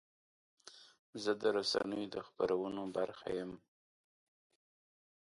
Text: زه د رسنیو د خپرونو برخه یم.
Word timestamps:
زه 1.23 1.31
د 1.41 1.43
رسنیو 1.57 2.11
د 2.13 2.15
خپرونو 2.27 2.83
برخه 2.97 3.27
یم. 3.39 3.51